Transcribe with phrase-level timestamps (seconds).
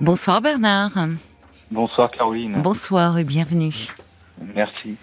[0.00, 0.92] Bonsoir Bernard.
[1.70, 2.60] Bonsoir Caroline.
[2.62, 3.74] Bonsoir et bienvenue.
[4.54, 4.96] Merci.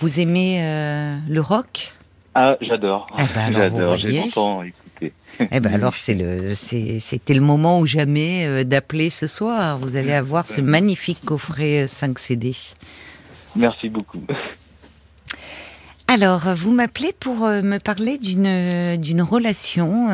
[0.00, 1.94] Vous aimez euh, le rock?
[2.34, 3.06] Ah, j'adore.
[3.18, 3.96] Eh ben j'adore.
[3.96, 5.12] J'ai longtemps écouté.
[5.50, 9.76] Eh ben alors c'est le c'est- c'était le moment ou jamais euh, d'appeler ce soir.
[9.76, 12.52] Vous allez avoir ce magnifique coffret euh, 5 CD.
[13.54, 14.22] Merci beaucoup.
[16.08, 20.08] Alors euh, vous m'appelez pour euh, me parler d'une euh, d'une relation.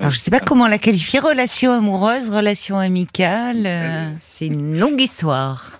[0.00, 3.64] Alors je sais pas comment la qualifier, relation amoureuse, relation amicale.
[3.66, 5.78] euh, c'est une longue histoire.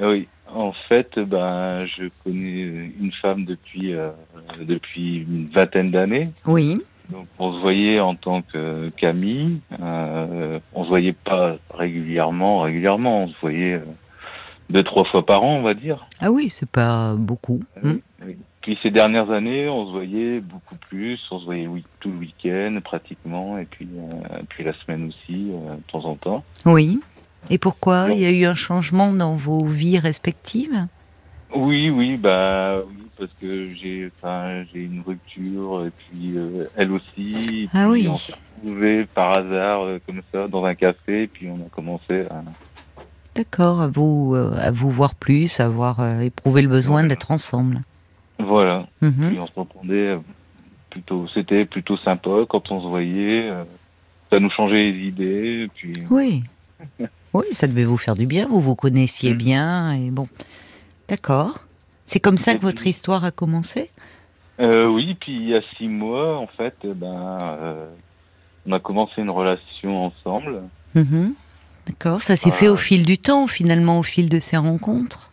[0.00, 0.28] Oui.
[0.54, 4.10] En fait, ben, je connais une femme depuis euh,
[4.62, 6.30] depuis une vingtaine d'années.
[6.46, 6.80] Oui.
[7.10, 9.60] Donc, on se voyait en tant que qu'amis.
[9.80, 12.60] Euh, on se voyait pas régulièrement.
[12.62, 13.84] Régulièrement, on se voyait euh,
[14.70, 16.06] deux trois fois par an, on va dire.
[16.20, 17.60] Ah oui, c'est pas beaucoup.
[17.82, 17.96] Hmm.
[18.24, 18.36] Oui.
[18.66, 21.20] Puis ces dernières années, on se voyait beaucoup plus.
[21.30, 21.68] On se voyait
[22.00, 26.16] tout le week-end pratiquement, et puis euh, puis la semaine aussi, euh, de temps en
[26.16, 26.42] temps.
[26.64, 26.98] Oui.
[27.48, 28.14] Et pourquoi Non.
[28.14, 30.88] Il y a eu un changement dans vos vies respectives?
[31.54, 36.90] Oui, oui, bah oui, parce que j'ai, enfin, j'ai une rupture, et puis euh, elle
[36.90, 37.36] aussi.
[37.48, 38.08] et Ah oui.
[38.10, 42.22] On s'est retrouvés par hasard comme ça dans un café, et puis on a commencé
[42.22, 42.42] à.
[43.36, 47.82] D'accord, à vous, à vous voir plus, à avoir éprouvé le besoin d'être ensemble.
[48.38, 48.86] Voilà.
[49.00, 49.28] Mhm.
[49.30, 50.18] Puis on se répondait euh,
[50.90, 53.48] plutôt, c'était plutôt sympa quand on se voyait.
[53.50, 53.64] euh,
[54.30, 55.92] ça nous changeait les idées, puis.
[56.10, 56.42] Oui.
[57.32, 59.36] Oui, ça devait vous faire du bien, vous vous connaissiez Mm.
[59.36, 60.28] bien, et bon.
[61.08, 61.64] D'accord.
[62.06, 63.90] C'est comme ça que votre histoire a commencé?
[64.60, 67.88] Euh, oui, puis il y a six mois, en fait, eh ben, euh,
[68.66, 70.62] on a commencé une relation ensemble.
[70.94, 71.34] Mhm.
[71.86, 72.56] D'accord, ça s'est Ah.
[72.56, 75.30] fait au fil du temps, finalement, au fil de ces rencontres?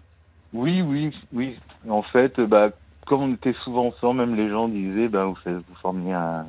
[0.54, 1.56] Oui, oui, oui.
[1.90, 2.70] En fait, bah,
[3.06, 6.46] comme on était souvent ensemble, même les gens disaient, bah, vous, vous formiez un,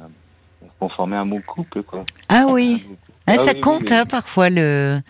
[0.81, 2.05] on formait un beau couple, quoi.
[2.29, 2.87] Ah oui.
[3.27, 3.93] Ah, Ah ça oui, oui, compte, oui.
[3.97, 5.01] hein, parfois, le,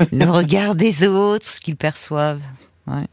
[0.12, 2.42] le regard des autres, ce qu'ils perçoivent.
[2.86, 3.06] Ouais.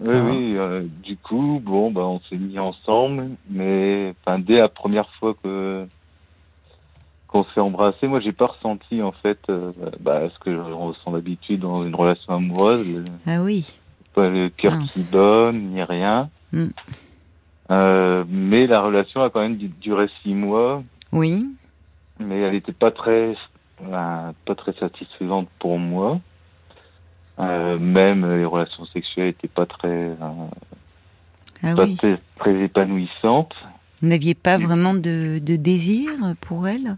[0.00, 0.56] Oui, oui.
[0.56, 5.34] euh, du coup, bon, bah, on s'est mis ensemble, mais, enfin, dès la première fois
[5.42, 5.86] que
[7.28, 11.10] qu'on s'est embrassé, moi, j'ai pas ressenti, en fait, euh, bah, ce que on ressent
[11.10, 13.04] d'habitude dans une relation amoureuse.
[13.26, 13.66] Ah oui.
[14.14, 16.30] pas le cœur qui donne, ni rien.
[16.52, 16.66] Mm.
[17.70, 21.46] Euh, mais la relation a quand même du- duré six mois, Oui.
[22.20, 23.34] mais elle n'était pas très,
[23.82, 26.20] euh, pas très satisfaisante pour moi.
[27.38, 31.96] Euh, même les relations sexuelles n'étaient pas très, Ah pas oui.
[31.96, 33.54] très, très épanouissantes.
[34.00, 36.96] Vous n'aviez pas vraiment de, de désir pour elle?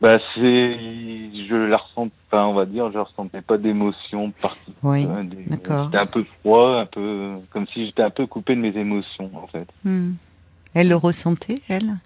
[0.00, 4.76] Bah c'est, je la ressens, enfin on va dire, je ressentais pas d'émotion particulière.
[4.82, 5.06] Oui.
[5.24, 5.86] Des- d'accord.
[5.86, 9.30] J'étais un peu froid, un peu, comme si j'étais un peu coupé de mes émotions
[9.34, 9.66] en fait.
[9.84, 10.12] Hmm.
[10.74, 11.96] Elle le ressentait, elle?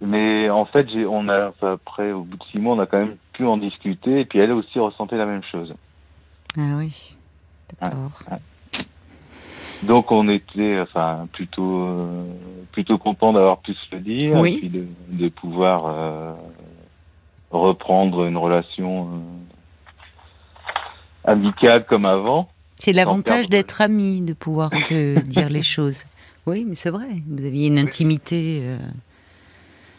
[0.00, 2.98] Mais en fait, j'ai, on a, après, au bout de six mois, on a quand
[2.98, 5.74] même pu en discuter, et puis elle aussi ressentait la même chose.
[6.56, 7.14] Ah oui.
[7.80, 8.22] D'accord.
[9.82, 12.24] Donc on était, enfin, plutôt, euh,
[12.72, 14.54] plutôt content d'avoir pu se le dire, Oui.
[14.54, 16.32] et puis de, de pouvoir euh,
[17.50, 19.08] reprendre une relation euh,
[21.24, 22.48] amicale comme avant.
[22.76, 26.04] C'est l'avantage d'être amis, de pouvoir se dire les choses.
[26.46, 27.08] Oui, mais c'est vrai.
[27.28, 28.78] Vous aviez une intimité euh,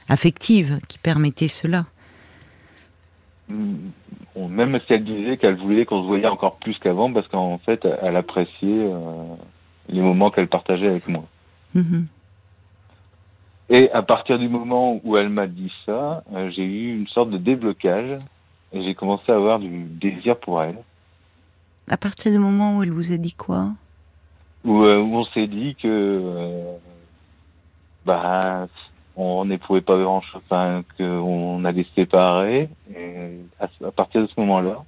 [0.10, 1.86] affective qui permettait cela.
[3.50, 3.76] Mm,
[4.50, 7.86] même si elle disait qu'elle voulait qu'on se voyait encore plus qu'avant, parce qu'en fait,
[8.02, 8.86] elle appréciait
[9.90, 11.24] les moments qu'elle partageait avec moi.
[11.74, 12.08] Mhm.
[13.70, 17.30] Et à partir du moment où elle m'a dit ça, euh, j'ai eu une sorte
[17.30, 18.20] de déblocage
[18.72, 20.78] et j'ai commencé à avoir du désir pour elle.
[21.90, 23.72] À partir du moment où elle vous a dit quoi?
[24.64, 26.78] Où, euh, où on s'est dit que euh,
[28.06, 28.68] bah
[29.16, 32.70] on n'éprouvait pas grand chose, enfin qu'on allait se séparer.
[32.96, 34.84] Et à, à partir de ce moment-là,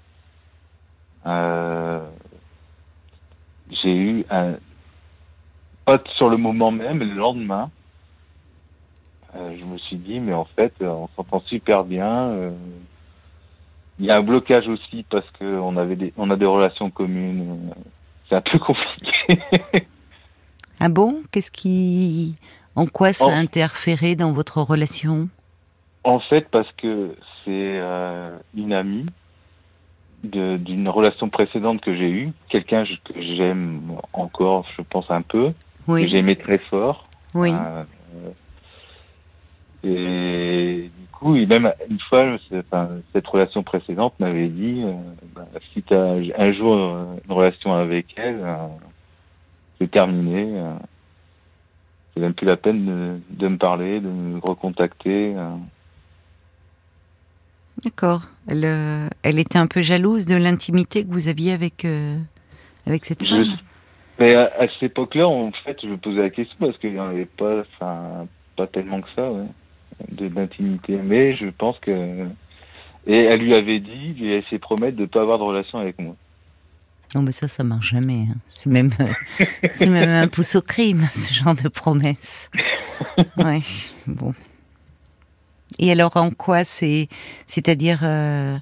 [3.81, 4.53] j'ai eu un
[5.97, 7.71] pas sur le moment même, le lendemain,
[9.35, 12.29] euh, je me suis dit mais en fait euh, on s'entend super bien.
[12.29, 12.51] euh,
[13.99, 16.89] il y a un blocage aussi parce que on avait des, on a des relations
[16.89, 17.71] communes.
[18.27, 19.39] c'est un peu compliqué.
[20.81, 21.23] Ah bon?
[21.31, 22.37] Qu'est-ce qui.
[22.73, 25.27] En quoi ça a interféré dans votre relation?
[26.05, 27.13] En fait, parce que
[27.43, 27.49] c'est
[27.81, 29.05] euh, une amie
[30.23, 33.81] d'une relation précédente que j'ai eue, quelqu'un que j'aime
[34.13, 35.51] encore, je pense un peu,
[36.03, 37.05] que j'aimais très fort.
[37.33, 37.51] Oui.
[37.51, 37.83] Euh,
[39.83, 44.93] et du coup, et même une fois, enfin, cette relation précédente m'avait dit, euh,
[45.35, 48.67] bah, si tu as un jour euh, une relation avec elle, euh,
[49.79, 50.61] c'est terminé.
[52.13, 55.35] c'est même plus la peine de, de me parler, de me recontacter.
[57.85, 58.23] D'accord.
[58.47, 61.85] Elle, elle était un peu jalouse de l'intimité que vous aviez avec,
[62.85, 63.57] avec cette Je- femme?
[64.19, 66.99] Mais à, à cette époque-là, en fait, je me posais la question parce qu'il n'y
[66.99, 68.27] en avait pas, enfin,
[68.57, 69.45] pas tellement que ça, ouais,
[70.11, 70.97] de d'intimité.
[70.97, 72.27] Mais je pense que
[73.07, 75.97] et elle lui avait dit, lui avait fait promettre de pas avoir de relation avec
[75.99, 76.15] moi.
[77.15, 78.25] Non, mais ça, ça marche jamais.
[78.29, 78.35] hein.
[78.45, 82.49] C'est même, euh, c'est même un pouce au crime, ce genre de promesse.
[83.37, 83.61] Ouais,
[84.07, 84.33] bon.
[85.79, 87.07] Et alors, en quoi c'est,
[87.47, 88.57] c'est-à-dire, euh,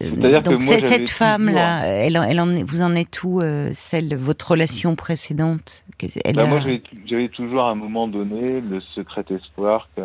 [0.00, 3.40] C'est-à-dire que donc moi, cette femme-là, elle, en- elle en est, vous en êtes où,
[3.40, 5.84] euh, celle, votre relation précédente?
[6.24, 6.60] Elle Bah, a- moi,
[7.06, 10.00] j'avais toujours à un moment donné le secret espoir que-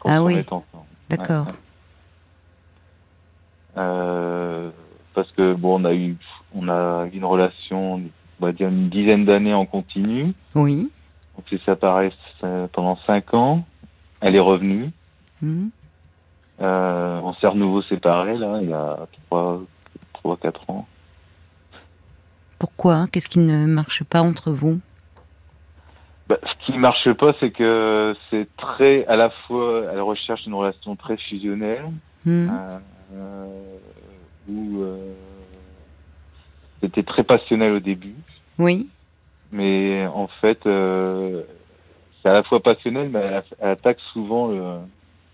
[0.00, 0.34] quand Ah on oui.
[0.34, 0.64] est ensemble.
[1.08, 1.46] D'accord.
[1.46, 1.58] Ouais, ouais.
[3.78, 4.70] Euh,
[5.14, 6.16] parce que bon, on a eu,
[6.54, 7.94] on a eu une relation,
[8.40, 10.32] on va dire une dizaine d'années en continu.
[10.54, 10.90] Oui.
[11.38, 12.12] On s'est séparés
[12.44, 13.64] euh, pendant cinq ans.
[14.20, 14.90] Elle est revenue.
[15.40, 15.70] Mhm.
[16.60, 19.62] Euh, on s'est à nouveau séparés là, il y a trois,
[20.12, 20.86] trois, quatre ans.
[22.58, 23.06] Pourquoi?
[23.10, 24.78] Qu'est-ce qui ne marche pas entre vous?
[26.28, 30.54] Bah, ce qui marche pas, c'est que c'est très, à la fois, elle recherche une
[30.54, 31.84] relation très fusionnelle.
[32.24, 32.50] Mhm.
[32.52, 32.78] euh,
[33.14, 33.76] euh,
[34.48, 35.12] où euh,
[36.80, 38.14] c'était très passionnel au début,
[38.58, 38.88] Oui.
[39.50, 44.78] mais en fait, c'est à la fois passionnel, mais elle, elle attaque souvent le,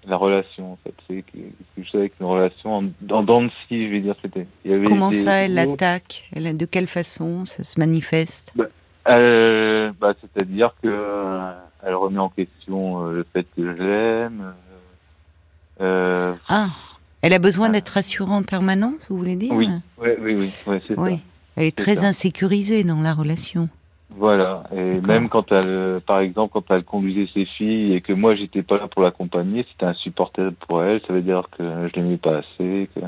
[0.06, 0.72] la relation.
[0.72, 1.38] En fait, c'est que-
[1.74, 4.14] quelque chose avec une relation en, en dents de scie, je vais dire.
[4.22, 4.46] C'était.
[4.86, 6.28] Comment des- ça, elle l'attaque?
[6.34, 8.52] Elle De quelle façon ça se manifeste?
[9.08, 11.50] Euh, bah, c'est-à-dire que euh,
[11.84, 14.52] elle remet en question euh, le fait que je l'aime.
[15.80, 16.68] euh, Ah,
[17.22, 19.52] elle a besoin d'être rassurée en permanence, vous voulez dire?
[19.54, 19.68] Oui,
[19.98, 21.16] oui, oui, oui, ouais, Oui.
[21.16, 21.22] ça.
[21.56, 22.06] Elle est très ça.
[22.08, 23.68] insécurisée dans la relation.
[24.10, 24.64] Voilà.
[24.74, 28.62] Et même quand elle, par exemple, quand elle conduisait ses filles et que moi j'étais
[28.62, 31.00] pas là pour l'accompagner, c'était insupportable pour elle.
[31.06, 32.88] Ça veut dire que je l'aimais pas assez.
[32.94, 33.00] Que...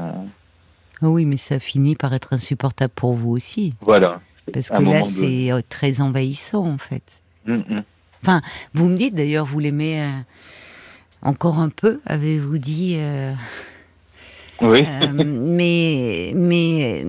[1.03, 3.75] Ah oui, mais ça finit par être insupportable pour vous aussi.
[3.81, 4.21] Voilà.
[4.53, 7.23] Parce que là, c'est euh, très envahissant, en fait.
[7.49, 8.41] Hum, hum.
[8.75, 10.11] Vous me dites, d'ailleurs, vous l'aimez euh,
[11.23, 13.33] encore un peu, avez-vous dit euh,
[14.63, 14.85] Oui.
[14.87, 17.05] euh, Mais, mais,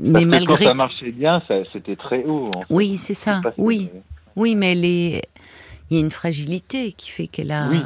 [0.00, 0.56] mais malgré...
[0.64, 1.42] quand ça marchait bien,
[1.72, 2.48] c'était très haut.
[2.54, 2.66] en fait.
[2.70, 3.90] Oui, c'est ça, oui.
[3.94, 4.02] mais-
[4.36, 5.22] Oui, mais elle est...
[5.90, 7.68] il y a une fragilité qui fait qu'elle a.
[7.68, 7.80] Oui.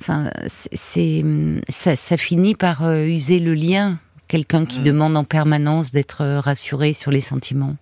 [0.00, 1.22] Enfin, c'est
[1.68, 3.98] ça, ça finit par euh, user le lien.
[4.28, 4.84] Quelqu'un qui Mm.
[4.84, 7.76] demande en permanence d'être euh, rassuré sur les sentiments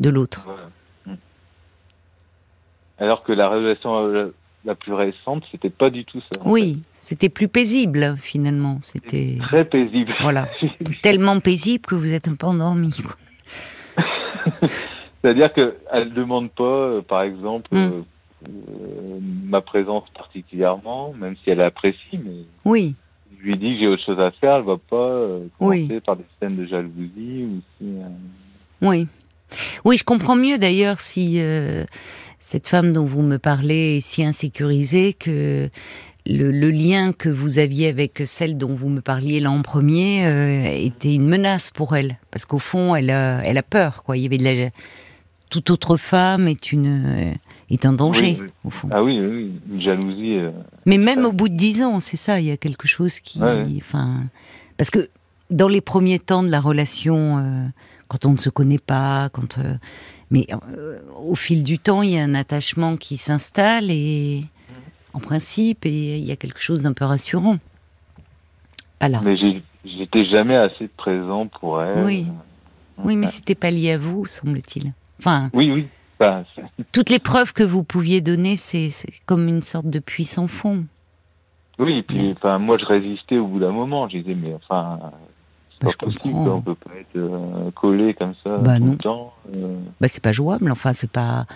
[0.00, 0.44] de l'autre.
[0.46, 0.62] Voilà.
[1.08, 1.16] Hum.
[2.98, 4.32] Alors que la relation euh,
[4.64, 6.40] la plus récente, c'était pas du tout ça.
[6.44, 8.78] Oui, c'était plus paisible finalement.
[8.82, 10.12] C'était Très paisible.
[10.20, 10.48] voilà,
[11.02, 12.94] tellement paisible que vous êtes un peu endormi.
[15.22, 17.76] C'est-à-dire que elle demande pas, euh, par exemple, Mm.
[17.76, 17.90] euh,
[18.48, 22.94] euh, ma présence particulièrement, même si elle apprécie, mais Oui,
[23.40, 26.00] je lui dis que j'ai autre chose à faire, elle va pas euh, commencer Oui.
[26.06, 27.86] par des scènes de jalousie ou si.
[28.82, 29.06] oui,
[29.84, 29.96] oui.
[29.96, 31.40] Je comprends mieux d'ailleurs si
[32.38, 35.68] cette femme dont vous me parlez est si insécurisée que
[36.26, 40.26] le, le lien que vous aviez avec celle dont vous me parliez là en premier
[40.26, 44.02] euh, était une menace pour elle, parce qu'au fond, elle a, elle a peur.
[44.04, 44.70] Quoi, il y avait de la
[45.50, 47.32] toute autre femme est une euh,
[47.70, 48.48] est un danger Oui, oui.
[48.64, 48.88] au fond.
[48.92, 50.36] Ah oui, une jalousie.
[50.36, 50.50] euh,
[50.86, 53.40] Mais même au bout de dix ans, c'est ça, il y a quelque chose qui,
[53.40, 53.64] ouais.
[53.78, 54.24] enfin,
[54.76, 55.08] parce que
[55.50, 57.64] dans les premiers temps de la relation, euh,
[58.08, 59.74] quand on ne se connaît pas, quand, euh,
[60.30, 60.46] mais
[60.76, 64.44] euh, au fil du temps, il y a un attachement qui s'installe et,
[65.14, 67.58] en principe, et il y a quelque chose d'un peu rassurant.
[69.00, 69.20] Voilà.
[69.24, 69.36] Mais
[69.84, 72.04] j'étais jamais assez présent pour elle.
[72.04, 72.26] Oui.
[73.04, 74.92] Oui, mais c'était pas lié à vous, semble-t-il.
[75.20, 75.86] Enfin, Oui, oui.
[76.18, 76.44] Enfin,
[76.92, 78.90] toutes les preuves que vous pouviez donner, c'est
[79.24, 80.84] comme une sorte de puits sans fond.
[81.78, 84.08] oui, et puis enfin, moi je résistais au bout d'un moment.
[84.08, 84.98] Je disais, mais enfin,
[85.82, 86.44] Bah, je comprends.
[86.44, 88.90] quoi, on peut pas être euh, collé comme ça Bah, tout non.
[88.92, 89.32] le temps.
[89.54, 89.76] euh.
[90.00, 90.70] bah, c'est pas jouable.
[90.72, 91.46] Enfin, c'est pas.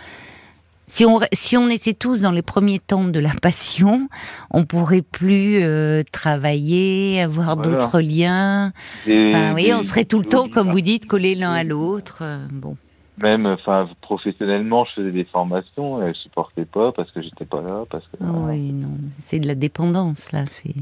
[0.88, 4.08] Si on, si on était tous dans les premiers temps de la passion,
[4.50, 7.70] on pourrait plus euh, travailler, avoir Voilà.
[7.78, 8.72] d'autres liens.
[9.08, 12.18] Enfin, vous voyez, on serait tout le temps, comme vous dites, collés l'un à l'autre.
[12.22, 12.76] Euh, Bon.
[13.22, 17.84] Même, enfin, professionnellement, je faisais des formations elle supportait pas parce que j'étais pas là,
[17.90, 18.16] parce que.
[18.22, 18.88] Ah oui, non,
[19.18, 20.44] c'est de la dépendance là.
[20.46, 20.74] C'est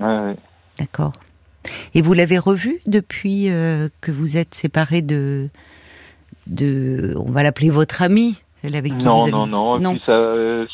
[0.00, 0.36] Ouais, ouais.
[0.78, 1.12] d'accord.
[1.94, 5.48] Et vous l'avez revu depuis euh, que vous êtes séparés de,
[6.46, 9.78] de, on va l'appeler votre amie, celle avec qui Non, vous non, aviez- non.
[9.78, 9.90] Et Non.
[9.92, 10.66] puis ça, euh,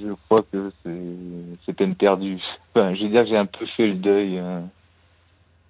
[0.00, 0.72] je crois que
[1.66, 2.38] c'est peine perdue.
[2.74, 4.60] Enfin, je veux dire que j'ai un peu fait le deuil, euh,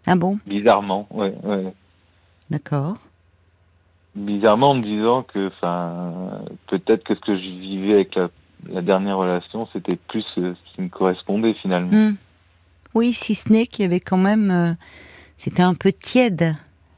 [0.07, 1.07] Ah bon, bizarrement.
[1.11, 1.73] Ouais, ouais.
[2.51, 2.97] d'accord.
[4.15, 8.29] Bizarrement en me disant que, enfin, peut-être que ce que je vivais avec la,
[8.71, 11.91] la dernière relation, c'était plus ce qui me correspondait finalement.
[11.93, 12.17] Hmm.
[12.95, 14.73] Oui, si ce n'est qu'il y avait quand même, euh,
[15.37, 16.55] c'était un peu tiède.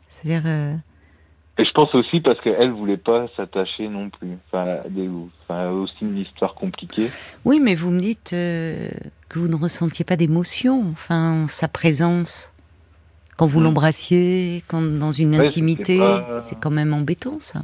[0.08, 0.42] C'est-à-dire.
[0.46, 0.74] euh,
[1.58, 4.30] Et je pense aussi parce qu'elle voulait pas s'attacher non plus.
[4.46, 5.08] Enfin, des,
[5.48, 7.10] enfin, aussi une histoire compliquée.
[7.44, 8.88] Oui, mais vous me dites euh,
[9.28, 12.52] que vous ne ressentiez pas d'émotion, enfin, sa présence.
[13.36, 13.64] Quand vous Hmm.
[13.64, 17.62] l'embrassiez, quand dans une Ouais, intimité, pas- c'est quand même embêtant, ça.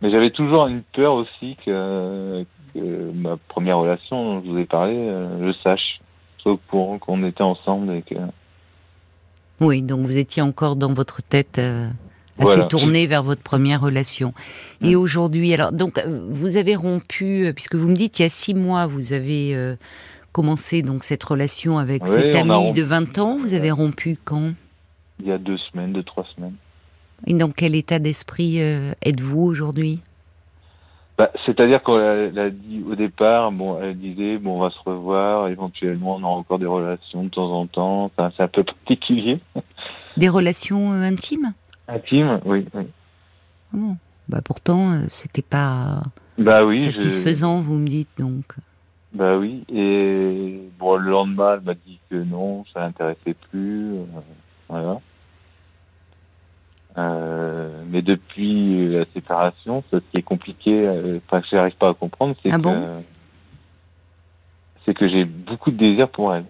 [0.00, 4.64] Mais j'avais toujours une peur aussi que, que ma première relation dont je vous ai
[4.64, 6.00] parlé, je sache.
[6.70, 8.14] Qu'on était ensemble et que.
[9.60, 11.86] Oui, donc vous étiez encore dans votre tête euh,
[12.38, 12.64] assez Voilà.
[12.64, 14.34] tournée vers votre première relation.
[14.80, 18.24] Et aujourd'hui, alors, donc, euh, vous avez rompu, euh, puisque vous me dites, il y
[18.24, 19.76] a six mois, vous avez euh,
[20.32, 23.38] commencé donc cette relation avec cet ami de 20 ans.
[23.38, 24.52] Vous avez rompu quand?
[25.20, 26.54] Il y a deux semaines, deux, trois semaines.
[27.28, 30.00] Et dans quel état d'esprit euh, êtes-vous aujourd'hui?
[31.18, 35.48] Bah, C'est-à-dire qu'elle a dit au départ, bon, elle disait, bon, on va se revoir,
[35.48, 38.04] éventuellement, on aura encore des relations de temps en temps.
[38.04, 39.38] Enfin, c'est un peu particulier.
[40.16, 41.52] Des relations euh, intimes?
[41.88, 42.66] Intime, oui.
[42.74, 42.84] oui.
[43.72, 43.96] Bon?
[44.28, 46.00] Bah pourtant, euh, c'était pas
[46.38, 46.78] Bah oui.
[46.78, 48.44] je- satisfaisant, vous me dites donc.
[49.14, 49.64] Bah oui.
[49.68, 53.94] Et bon, le lendemain, elle m'a dit que non, ça l'intéressait plus.
[53.94, 54.04] euh,
[54.68, 55.00] voilà.
[56.98, 61.94] Euh, mais depuis la séparation, ce qui est compliqué, euh, enfin que j'arrive pas à
[61.94, 63.04] comprendre, c'est Ah que bon?
[64.84, 66.44] c'est que j'ai beaucoup de désir pour elle.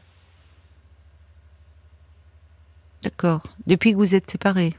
[3.02, 3.42] D'accord.
[3.66, 4.74] Depuis que vous êtes séparés?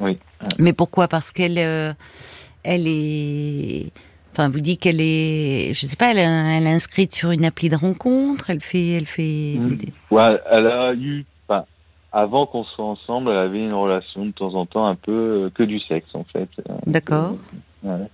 [0.00, 0.18] Oui.
[0.58, 1.08] Mais pourquoi?
[1.08, 1.92] Parce qu'elle, euh,
[2.64, 3.90] elle est.
[4.32, 7.76] Enfin, vous dites qu'elle est, je sais pas, elle, est- inscrite sur une appli de
[7.76, 8.50] rencontre.
[8.50, 9.56] Elle fait, elle fait.
[9.58, 9.78] Mm.
[10.10, 11.24] Ouais, elle a eu,
[12.12, 15.50] avant qu'on soit ensemble, elle avait une relation de temps en temps un peu euh,
[15.50, 16.48] que du sexe en fait.
[16.68, 17.34] Euh, D'accord.
[17.82, 18.08] Ouais.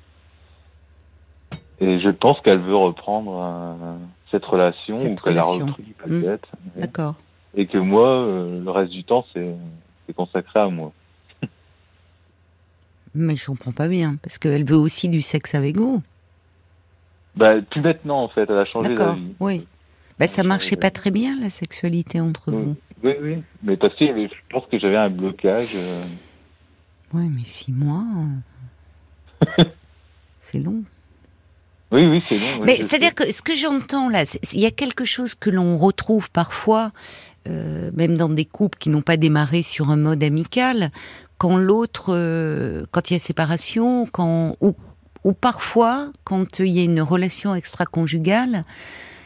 [1.80, 3.96] Et je pense qu'elle veut reprendre euh,
[4.30, 6.48] cette relation Cette ou qu'elle a repris peut-être.
[6.74, 6.82] Ouais.
[6.82, 7.14] D'accord.
[7.56, 9.54] Et que moi, euh, le reste du temps, c'est
[10.06, 10.92] c'est consacré à moi.
[13.14, 16.02] Mais je comprends pas bien parce qu'elle veut aussi du sexe avec vous.
[17.36, 19.14] Bah, plus maintenant en fait, elle a changé D'accord.
[19.14, 19.34] d'avis.
[19.40, 19.66] Oui.
[20.18, 22.62] Bah ça marchait pas très bien la sexualité entre Oui.
[22.62, 22.76] vous.
[23.04, 23.42] Oui, oui.
[23.62, 25.72] Mais parce que je pense que j'avais un blocage.
[25.76, 26.02] euh,
[27.12, 28.02] Oui, mais six mois,
[29.58, 29.64] euh,
[30.40, 30.82] c'est long.
[31.92, 32.46] Oui, oui, c'est bon.
[32.60, 33.14] oui, Mais je c'est-à dire sais.
[33.26, 36.90] que ce que j'entends là, il y a quelque chose que l'on retrouve parfois,
[37.46, 40.90] euh, même dans des couples qui n'ont pas démarré sur un mode amical,
[41.38, 44.74] quand l'autre, euh, quand il y a séparation, quand ou,
[45.24, 48.64] ou parfois quand il y a une relation extra-conjugale,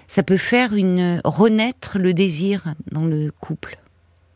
[0.08, 3.78] ça peut faire une renaître le désir dans le couple,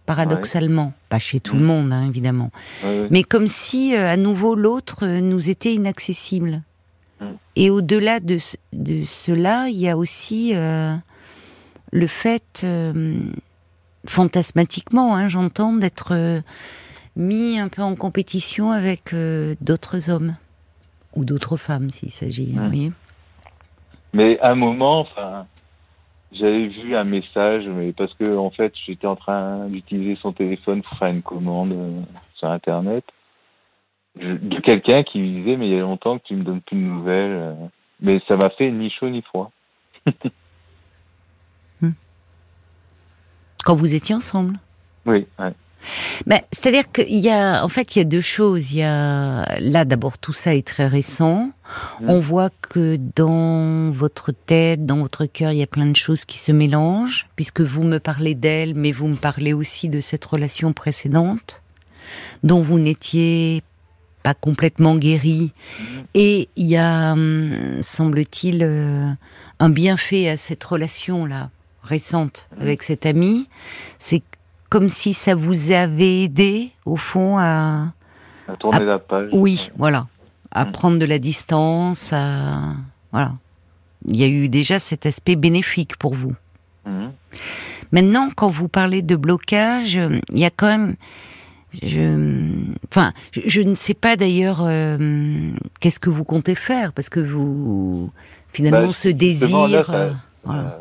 [0.06, 1.66] paradoxalement, pas chez tout le Mm.
[1.66, 2.50] monde hein, évidemment,
[2.84, 3.08] Ouais, ouais.
[3.10, 6.62] mais comme si euh, à nouveau l'autre euh, nous était inaccessible.
[7.20, 7.24] Mm.
[7.56, 10.94] Et au-delà de, ce- de cela, il y a aussi euh,
[11.92, 12.66] le fait,
[14.06, 16.42] fantasmatiquement, hein, j'entends, d'être
[17.16, 19.14] mis un peu en compétition avec
[19.60, 20.36] d'autres hommes
[21.14, 22.54] ou d'autres femmes, s'il s'agit.
[22.54, 22.92] Mm.
[24.14, 25.46] Mais à un moment, enfin,
[26.34, 30.82] j'avais vu un message, mais parce que en fait, j'étais en train d'utiliser son téléphone
[30.82, 32.00] pour faire une commande euh,
[32.34, 33.04] sur Internet,
[34.18, 36.60] Je- de quelqu'un qui me disait, mais il y a longtemps que tu me donnes
[36.60, 37.32] plus de nouvelles.
[37.32, 37.54] euh.
[38.00, 39.50] Mais ça m'a fait ni chaud ni froid.
[43.64, 44.58] Quand vous étiez ensemble?
[45.06, 45.52] Oui, ouais.
[46.26, 48.72] Ben, C'est-à-dire qu'il y a, en fait, il y a deux choses.
[48.72, 51.50] Il y a, là, d'abord, tout ça est très récent.
[52.00, 52.10] Mm.
[52.10, 56.24] On voit que dans votre tête, dans votre cœur, il y a plein de choses
[56.24, 60.24] qui se mélangent, puisque vous me parlez d'elle, mais vous me parlez aussi de cette
[60.24, 61.62] relation précédente,
[62.42, 63.62] dont vous n'étiez
[64.22, 65.52] pas complètement guéri.
[66.14, 69.08] Et il y a, hum, semble-t-il, euh,
[69.58, 71.50] un bienfait à cette relation-là,
[71.82, 72.62] récente, Mhm.
[72.62, 73.48] avec cet ami.
[73.98, 74.22] C'est
[74.72, 77.92] comme si ça vous avait aidé, au fond, à...
[78.48, 79.28] À tourner la page.
[79.32, 80.06] Oui, voilà.
[80.50, 80.72] À Mm.
[80.72, 82.72] prendre de la distance, à...
[83.12, 83.32] Voilà.
[84.06, 86.32] Il y a eu déjà cet aspect bénéfique pour vous.
[86.86, 87.12] Mhm.
[87.92, 90.00] Maintenant, quand vous parlez de blocage,
[90.32, 90.96] il y a quand même...
[91.82, 92.06] Je,
[92.90, 95.50] enfin, je, je ne sais pas d'ailleurs euh,
[95.80, 98.10] qu'est-ce que vous comptez faire, parce que vous,
[98.54, 99.68] finalement, Bah, ce désir...
[99.68, 100.12] là, ça- euh,
[100.44, 100.62] voilà.
[100.62, 100.78] Euh,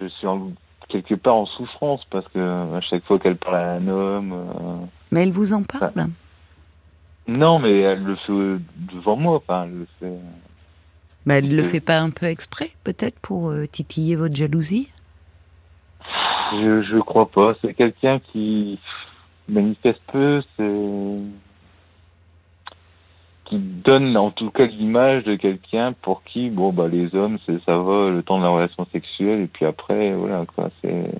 [0.00, 0.50] je suis en-
[0.88, 4.86] quelque part en souffrance parce que à chaque fois qu'elle parle à un homme, euh,
[5.12, 5.92] Mais elle vous en parle
[7.28, 8.62] non, mais elle le fait
[8.94, 9.36] devant moi.
[9.36, 10.18] Enfin, elle le fait.
[11.26, 11.66] Mais elle le Euh.
[11.66, 14.88] fait pas un peu exprès, peut-être, pour euh, titiller votre jalousie?
[16.52, 17.52] Je, je crois pas.
[17.60, 18.78] C'est quelqu'un qui
[19.46, 20.42] manifeste peu.
[20.56, 21.18] C'est
[23.48, 27.62] qui donne en tout cas l'image de quelqu'un pour qui, bon, bah, les hommes, c'est,
[27.64, 31.10] ça va le temps de la relation sexuelle, et puis après, voilà, quoi, c'est.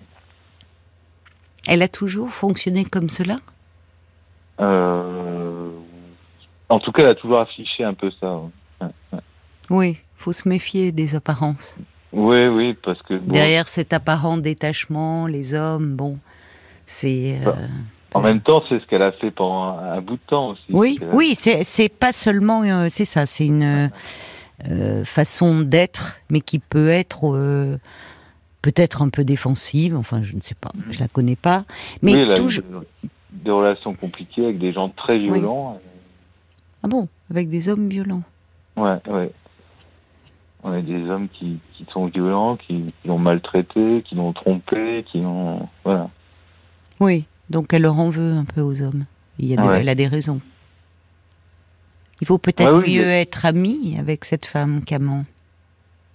[1.67, 3.37] Elle a toujours fonctionné comme cela?
[4.61, 5.71] Euh,
[6.69, 8.37] en tout cas, elle a toujours affiché un peu ça.
[8.81, 8.89] ouais.
[9.71, 11.79] Oui, faut se méfier des apparences.
[12.13, 16.19] Oui, oui, parce que bon, Derrière cet apparent détachement, les hommes, bon,
[16.87, 17.39] c'est.
[17.47, 17.67] euh,
[18.15, 20.63] en même temps, c'est ce qu'elle a fait pendant un bout de temps aussi.
[20.71, 23.91] Oui, oui, c'est pas seulement, euh, c'est ça, c'est une
[24.69, 27.77] euh, façon d'être, mais qui peut être euh,
[28.63, 29.97] peut-être un peu défensive.
[29.97, 31.65] Enfin, je ne sais pas, je la connais pas,
[32.03, 32.65] mais oui, elle a toujours.
[33.33, 35.79] des- relations compliquées avec des gens très violents.
[36.83, 38.23] Ah bon, avec des hommes violents.
[38.77, 39.31] Ouais, ouais.
[40.65, 45.05] On a des hommes qui, qui sont violents, qui, qui l'ont maltraité, qui l'ont trompé,
[45.11, 45.69] qui l'ont.
[45.85, 46.09] Voilà.
[47.01, 49.05] Oui, donc elle leur en veut un peu aux hommes.
[49.39, 49.77] Il y a.
[49.79, 50.41] Elle a des raisons.
[52.21, 55.25] Il faut peut-être oui, mieux mais- être ami avec cette femme qu'amant,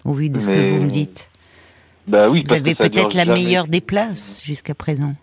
[0.04, 1.30] au vu de ce que vous me dites.
[2.08, 3.36] Bah oui, Vous parce avez peut-être la jamais.
[3.36, 5.16] meilleure des places jusqu'à présent.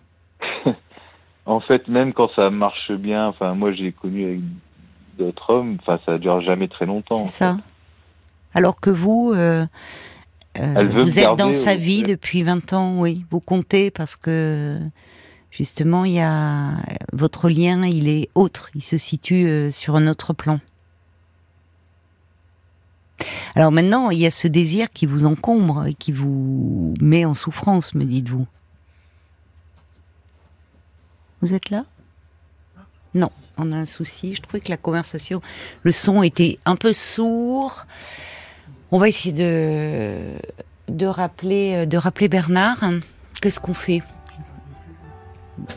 [1.47, 4.39] En fait, même quand ça marche bien, enfin, moi j'ai connu avec
[5.17, 7.25] d'autres hommes, enfin, ça dure jamais très longtemps.
[7.25, 7.57] C'est ça.
[8.53, 9.65] Alors que vous, euh,
[10.59, 13.25] euh, vous êtes dans sa vie depuis 20 ans, oui.
[13.31, 14.79] Vous comptez parce que
[15.51, 16.77] justement, il y a
[17.13, 20.59] votre lien, il est autre, il se situe euh, sur un autre plan.
[23.53, 27.33] Alors maintenant, il y a ce désir qui vous encombre et qui vous met en
[27.33, 28.47] souffrance, me dites-vous.
[31.41, 31.85] Vous êtes là?
[33.13, 34.33] Non, on a un souci.
[34.33, 35.41] Je trouvais que la conversation,
[35.83, 37.85] le son était un peu sourd.
[38.91, 40.37] On va essayer de,
[40.87, 42.83] de, rappeler, de rappeler Bernard.
[43.41, 44.01] Qu'est-ce qu'on fait?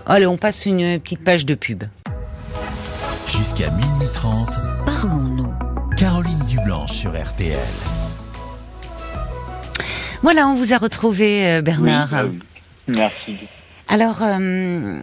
[0.06, 1.84] Allez, on passe une petite page de pub.
[3.36, 4.48] Jusqu'à minuit 30,
[4.86, 5.52] Parlons-nous.
[5.96, 7.58] Caroline Dublanche sur RTL.
[10.22, 12.08] Voilà, on vous a retrouvé, euh, Oui, Bernard.
[12.10, 12.38] bah oui.
[12.88, 13.36] Merci.
[13.88, 15.00] Alors, euh,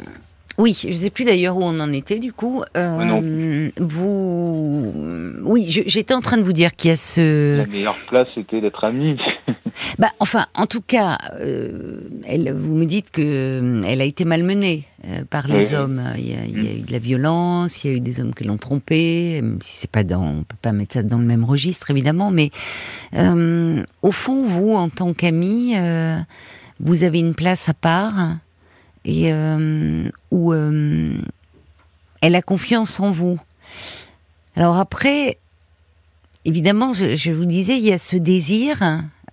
[0.61, 2.63] oui, je ne sais plus d'ailleurs où on en était du coup.
[2.77, 3.21] Euh, non
[3.79, 4.93] vous,
[5.43, 8.61] oui, j'étais en train de vous dire qu'il y a ce, La meilleure place, c'était
[8.61, 9.17] d'être amis.
[9.97, 14.25] Bah, enfin, en tout cas, euh, elle, vous me dites que euh, elle a été
[14.25, 16.01] malmenée euh, par les hommes.
[16.17, 18.19] Il y, a, il y a eu de la violence, il y a eu des
[18.19, 19.41] hommes qui l'ont trompée.
[19.41, 22.31] Même si c'est pas dans, on peut pas mettre ça dans le même registre évidemment,
[22.31, 22.51] mais
[23.13, 25.75] au fond, vous, en tant qu'ami,
[26.79, 28.35] vous avez une place à part
[29.05, 31.13] et euh, où euh,
[32.21, 33.39] elle a confiance en vous.
[34.55, 35.37] Alors après,
[36.45, 38.77] évidemment, je, je vous disais, il y a ce désir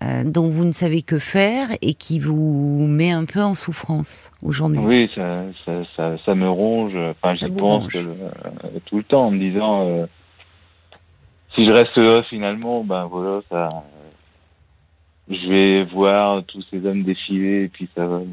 [0.02, 4.30] euh, dont vous ne savez que faire et qui vous met un peu en souffrance
[4.42, 4.78] aujourd'hui.
[4.80, 6.94] Oui, ça, ça, ça, ça me ronge.
[6.94, 8.14] Enfin, j'y pense euh,
[8.86, 10.06] tout le temps en me disant euh,
[11.54, 13.68] si je reste là finalement, ben voilà, ça.
[15.28, 18.18] je vais voir tous ces hommes défiler et puis ça va.
[18.20, 18.24] me-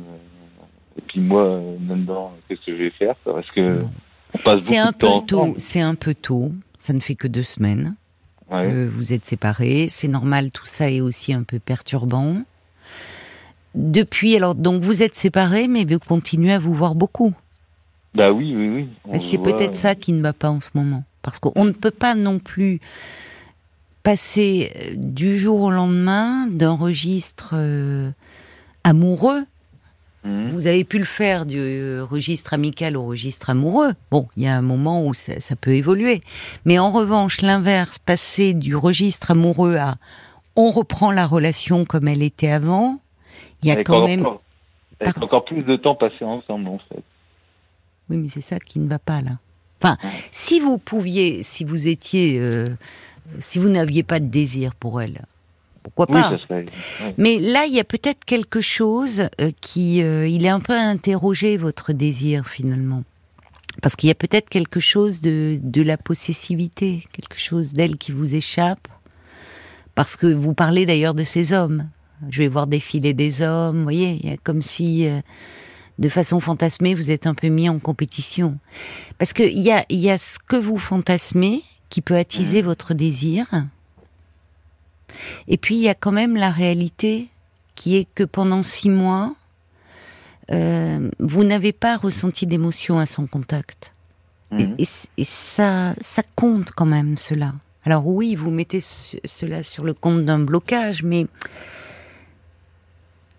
[0.97, 3.15] Et puis moi, euh, là-dedans, qu'est-ce que je vais faire?
[3.25, 3.89] Parce que Bon.
[4.34, 5.53] on passe C'est beaucoup un de temps peu tôt.
[5.58, 6.51] C'est un peu tôt.
[6.79, 7.95] Ça ne fait que deux semaines
[8.51, 8.67] Ouais.
[8.69, 9.88] que vous êtes séparés.
[9.89, 10.51] C'est normal.
[10.51, 12.38] Tout ça est aussi un peu perturbant.
[13.73, 17.34] Depuis, alors donc vous êtes séparés, mais vous continuez à vous voir beaucoup.
[18.13, 18.89] Bah oui, oui, oui.
[19.05, 21.03] On C'est voit, peut-être euh, ça qui ne va pas en ce moment?
[21.21, 22.79] Parce qu'on ne peut pas non plus
[24.03, 28.12] passer euh, du jour au lendemain d'un registre euh,
[28.86, 29.43] amoureux.
[30.25, 30.49] Mhm.
[30.49, 33.93] Vous avez pu le faire du euh, registre amical au registre amoureux.
[34.11, 36.21] Bon, il y a un moment où ça, ça peut évoluer.
[36.65, 39.95] Mais en revanche, l'inverse, passer du registre amoureux à
[40.55, 42.99] on reprend la relation comme elle était avant,
[43.61, 44.25] il y a Avec quand encore- même...
[44.99, 47.03] avec encore plus de temps passé ensemble en fait.
[48.09, 49.31] Oui, mais c'est ça qui ne va pas là.
[49.81, 49.97] Enfin,
[50.31, 52.67] si vous pouviez, si vous étiez, euh,
[53.39, 55.25] si vous n'aviez pas de désir pour elle,
[55.93, 56.65] pourquoi Oui, pas ça serait.
[57.04, 57.13] ouais.
[57.17, 60.74] Mais là, il y a peut-être quelque chose euh, qui, euh, il est un peu
[60.74, 63.04] à interroger votre désir finalement,
[63.82, 68.12] parce qu'il y a peut-être quelque chose de de la possessivité, quelque chose d'elle qui
[68.12, 68.88] vous échappe,
[69.95, 71.89] parce que vous parlez d'ailleurs de ces hommes.
[72.30, 75.19] Je vais voir défiler des hommes, vous voyez, il y a comme si euh,
[76.00, 78.58] de façon fantasmée, vous êtes un peu mis en compétition.
[79.17, 83.45] Parce qu'il y a, y a ce que vous fantasmez qui peut attiser votre désir.
[85.47, 87.28] Et puis il y a quand même la réalité
[87.75, 89.36] qui est que pendant six mois,
[90.51, 93.93] euh, vous n'avez pas ressenti d'émotion à son contact.
[94.58, 94.75] Et, Mhm.
[95.17, 97.54] et ça, ça compte quand même cela.
[97.84, 101.28] Alors oui, vous mettez ce- cela sur le compte d'un blocage, mais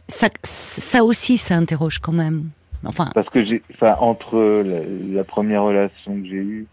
[0.09, 2.51] ça, ça aussi, ça interroge quand même.
[2.85, 4.81] Enfin, Parce que j'ai, enfin, entre la,
[5.17, 6.67] la première relation que j'ai eue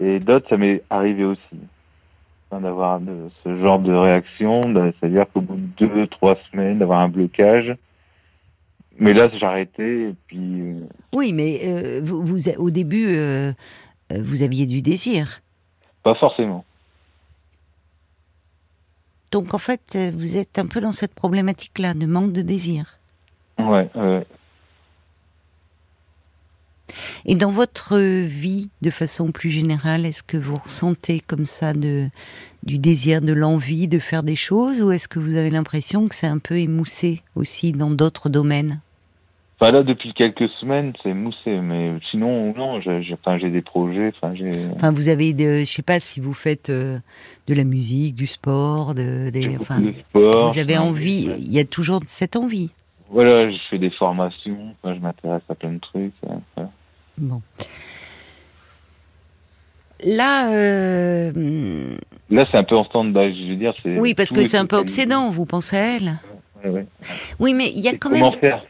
[0.00, 1.40] Et d'autres, ça m'est arrivé aussi.
[2.60, 3.00] D'avoir
[3.42, 7.74] ce genre de réaction, de- c'est-à-dire qu'au bout de deux, trois semaines, d'avoir un blocage.
[8.98, 10.74] Mais là, j'ai arrêté, et puis, euh,
[11.12, 13.52] Oui, mais euh, vous, vous- au début, euh,
[14.10, 15.40] vous aviez du désir.
[16.02, 16.64] pas forcément.
[19.32, 22.98] Donc en fait, vous êtes un peu dans cette problématique-là de manque de désir.
[23.58, 24.24] Ouais, ouais.
[27.24, 32.08] Et dans votre vie, de façon plus générale, est-ce que vous ressentez comme ça de,
[32.62, 36.14] du désir, de l'envie de faire des choses, ou est-ce que vous avez l'impression que
[36.14, 38.80] c'est un peu émoussé aussi dans d'autres domaines?
[39.60, 44.90] Enfin, là, depuis quelques semaines, c'est moussé, mais sinon, non, j'ai, enfin, des projets, enfin,
[44.90, 46.98] vous avez, de, je sais pas si vous faites euh,
[47.46, 50.52] de la musique, du sport, de, des, enfin, de sport.
[50.52, 51.30] vous avez envie.
[51.38, 52.70] Il y a toujours cette envie.
[53.14, 56.12] Voilà, je fais des formations, je m'intéresse à plein de trucs.
[56.28, 56.70] hein, voilà.
[57.16, 57.40] Bon.
[60.02, 61.96] Là, euh,
[62.28, 63.72] Là, c'est un peu en stand-by, je veux dire.
[63.84, 65.30] C'est oui, parce que est c'est un peu obsédant.
[65.30, 66.18] Vous pensez à elle?
[66.64, 66.86] Ouais, ouais.
[67.38, 68.40] Oui, mais il y a quand comment même.
[68.40, 68.64] faire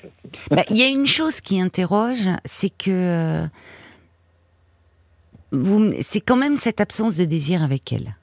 [0.51, 3.47] Bah, Il y a une chose qui interroge, c'est que euh,
[5.53, 8.15] vous, c'est quand même cette absence de désir avec elle.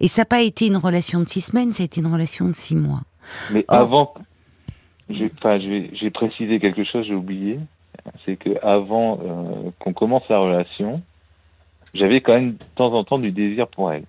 [0.00, 2.46] Et ça n'a pas été une relation de six semaines, ça a été une relation
[2.46, 3.02] de six mois.
[3.50, 4.14] Mais Or- avant,
[5.08, 7.58] j'ai, enfin, j'ai, j'ai précisé quelque chose, j'ai oublié.
[8.24, 11.02] C'est que avant euh, qu'on commence la relation,
[11.94, 14.04] j'avais quand même de temps en temps du désir pour elle.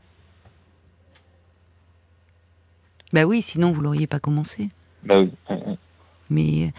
[3.13, 4.69] Bah oui, sinon vous l'auriez pas commencé.
[5.03, 5.31] Bah oui.
[6.29, 6.73] Mais,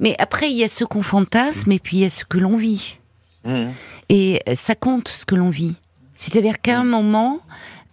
[0.00, 2.38] mais après, il y a ce qu'on fantasme et puis il y a ce que
[2.38, 2.98] l'on vit.
[3.44, 3.72] Mhm.
[4.08, 5.76] Et euh, ça compte ce que l'on vit.
[6.14, 7.40] C'est-à-dire qu'à un moment,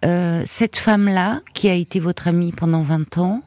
[0.04, 3.42] euh, cette femme-là, qui a été votre amie pendant 20 ans,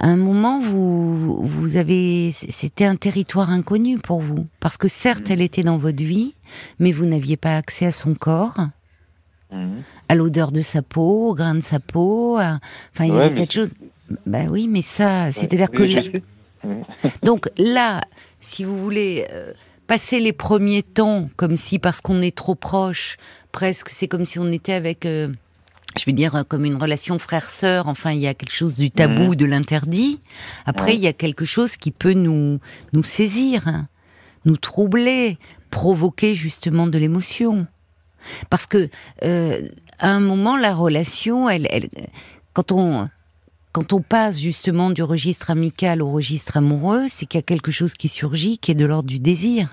[0.00, 4.46] à un moment, vous, vous avez, c'était un territoire inconnu pour vous.
[4.60, 6.34] Parce que certes, elle était dans votre vie,
[6.78, 8.58] mais vous n'aviez pas accès à son corps,
[9.52, 9.82] Mhm.
[10.08, 12.36] à l'odeur de sa peau, au grain de sa peau.
[12.38, 12.58] à-
[12.92, 13.72] Enfin, il y avait cette chose.
[14.26, 16.68] Bah oui, mais ça, c'est-à-dire que là- sais.
[17.22, 18.02] donc là,
[18.40, 19.52] si vous voulez euh,
[19.86, 23.16] passer les premiers temps comme si parce qu'on est trop proche,
[23.52, 25.28] presque c'est comme si on était avec, euh,
[25.98, 27.88] je veux dire, comme une relation frère-sœur.
[27.88, 29.34] Enfin, il y a quelque chose du tabou, Mhm.
[29.36, 30.20] de l'interdit.
[30.66, 32.58] Après, il y a quelque chose qui peut nous
[32.92, 33.86] nous saisir, hein,
[34.44, 35.38] nous troubler,
[35.70, 37.66] provoquer justement de l'émotion.
[38.50, 38.88] Parce que
[39.22, 41.88] euh, à un moment, la relation, elle, elle,
[42.52, 43.08] quand on
[43.72, 47.72] quand on passe justement du registre amical au registre amoureux, c'est qu'il y a quelque
[47.72, 49.68] chose qui surgit, qui est de l'ordre du désir.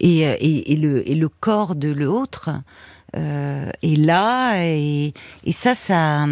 [0.00, 2.50] Et, euh, et, et le, et le corps de l'autre
[3.16, 6.26] euh, est là, et, et ça, ça,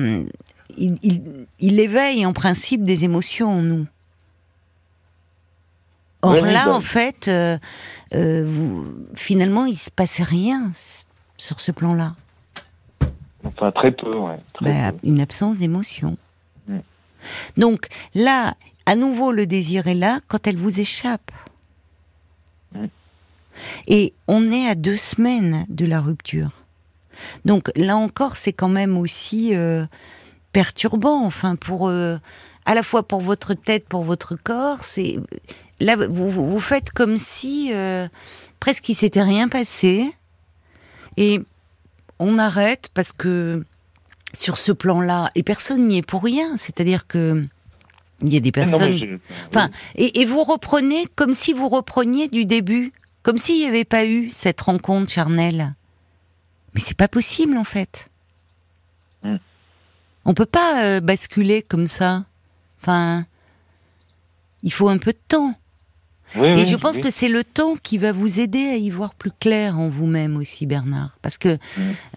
[0.77, 3.87] il, il, il éveille en principe des émotions en nous.
[6.23, 7.59] Or oui, là, bah- en fait, euh,
[8.15, 10.71] euh, vous- finalement, il se passait rien
[11.37, 12.15] sur ce plan-là.
[13.45, 14.39] Enfin, très peu, ouais.
[14.55, 15.07] Très Bah, peu.
[15.07, 16.17] une absence d'émotion.
[16.67, 16.79] Mm.
[17.59, 18.55] Donc là,
[18.87, 21.31] à nouveau, le désir est là quand elle vous échappe.
[22.75, 22.87] Mm.
[23.87, 26.53] Et on est à deux semaines de la rupture.
[27.45, 29.85] Donc là encore, c'est quand même aussi euh,
[30.53, 32.17] perturbant, enfin pour euh,
[32.65, 34.83] à la fois pour votre tête, pour votre corps.
[34.83, 35.17] C'est
[35.81, 38.09] là vous, faites comme si euh,
[38.61, 40.11] presque il s'était rien passé
[41.17, 41.41] et
[42.19, 43.65] on arrête parce que
[44.33, 46.57] sur ce plan-là, et personne n'y est pour rien.
[46.57, 47.45] C'est-à-dire que
[48.23, 49.19] il y a des Ah non, personnes.
[49.49, 53.85] Enfin, et, et vous reprenez comme si vous repreniez du début, comme s'il n'y avait
[53.85, 55.75] pas eu cette rencontre charnelle.
[56.75, 58.09] Mais c'est pas possible en fait.
[59.23, 59.37] Mm.
[60.25, 62.25] On peut pas euh, basculer comme ça.
[62.81, 63.27] Enfin,
[64.63, 65.55] il faut un peu de temps.
[66.37, 67.03] Oui, Et oui, je pense oui.
[67.03, 70.37] que c'est le temps qui va vous aider à y voir plus clair en vous-même
[70.37, 71.17] aussi, Bernard.
[71.23, 71.59] Parce que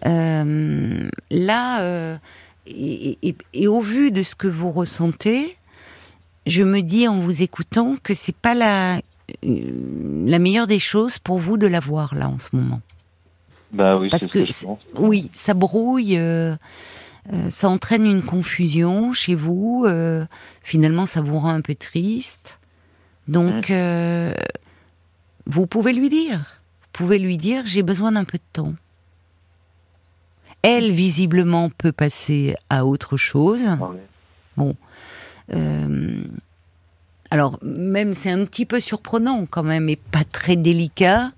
[0.05, 2.17] euh, là, euh,
[2.65, 5.55] et, et- et au vu de ce que vous ressentez,
[6.47, 9.01] je me dis en vous écoutant que c'est pas la,
[9.43, 12.81] la meilleure des choses pour vous de la voir là en ce moment.
[13.71, 14.79] Bah oui, Parce que je c'est- pense.
[14.95, 16.55] Oui, ça brouille, euh,
[17.33, 19.85] euh, ça entraîne une confusion chez vous.
[19.87, 20.25] euh,
[20.63, 22.59] finalement, ça vous rend un peu triste.
[23.27, 24.33] Donc, euh,
[25.45, 26.37] vous pouvez lui dire,
[26.81, 28.73] vous pouvez lui dire, j'ai besoin d'un peu de temps.
[30.61, 33.61] Elle, visiblement, peut passer à autre chose.
[34.59, 34.63] Ah.
[35.53, 36.23] Euh,
[37.31, 41.31] alors, même c'est un petit peu surprenant quand même, et pas très délicat,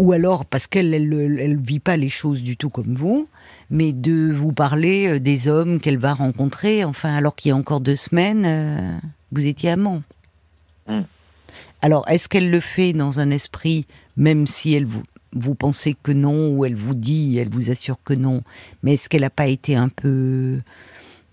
[0.00, 3.28] ou alors parce qu'elle elle, elle vit pas les choses du tout comme vous,
[3.68, 7.56] mais de vous parler euh, des hommes qu'elle va rencontrer, enfin, alors qu'il y a
[7.56, 8.98] encore deux semaines, euh,
[9.30, 10.02] vous étiez amant.
[10.88, 11.02] Mm.
[11.82, 13.86] Alors, est-ce qu'elle le fait dans un esprit,
[14.16, 15.02] même si elle vous,
[15.34, 18.42] vous pensez que non, ou elle vous dit, elle vous assure que non,
[18.82, 20.60] mais est-ce qu'elle n'a pas été un peu,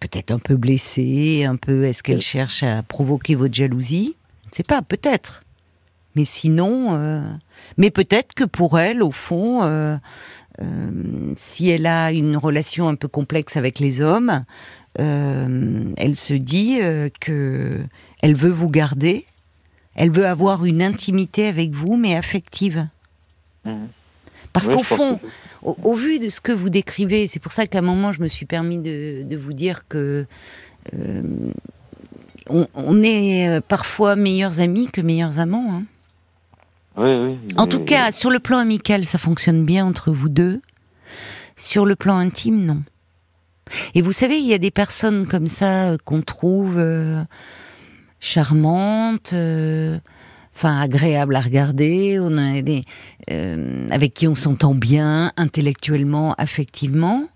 [0.01, 4.15] peut-être un peu blessée, un peu, est-ce qu'elle cherche à provoquer votre jalousie?
[4.43, 5.43] Je ne sais pas, peut-être.
[6.17, 7.21] Mais sinon, euh,
[7.77, 9.97] mais peut-être que pour elle, au fond, euh,
[10.59, 10.89] euh,
[11.35, 14.43] si elle a une relation un peu complexe avec les hommes,
[14.97, 16.79] elle se dit
[17.21, 17.81] que
[18.23, 19.27] elle veut vous garder,
[19.93, 22.87] elle veut avoir une intimité avec vous, mais affective.
[23.63, 23.89] Mhm.
[24.53, 25.19] Parce qu'au fond,
[25.61, 28.27] au, vu de ce que vous décrivez, c'est pour ça qu'à un moment je me
[28.27, 30.25] suis permis de, vous dire que
[32.49, 35.75] on, est parfois meilleurs amis que meilleurs amants.
[35.75, 35.83] Hein.
[36.97, 37.37] Oui, oui.
[37.57, 40.61] En tout cas, sur le plan amical, ça fonctionne bien entre vous deux.
[41.55, 42.83] Sur le plan intime, non.
[43.95, 46.83] Et vous savez, il y a des personnes comme ça euh, qu'on trouve
[48.19, 49.33] charmantes
[50.57, 52.83] enfin agréable à regarder, on a des,
[53.29, 57.27] euh, avec qui on s'entend bien intellectuellement, affectivement.